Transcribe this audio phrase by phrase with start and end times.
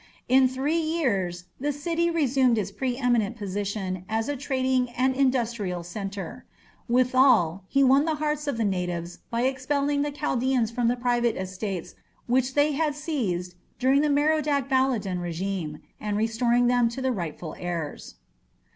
[0.27, 5.83] In three years the city resumed its pre eminent position as a trading and industrial
[5.83, 6.43] centre.
[6.89, 11.93] Withal, he won the hearts of the natives by expelling Chaldaeans from the private estates
[12.25, 17.55] which they had seized during the Merodach Baladan regime, and restoring them to the rightful
[17.59, 18.15] heirs.